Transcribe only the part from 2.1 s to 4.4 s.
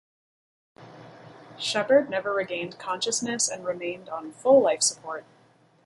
regained consciousness and remained on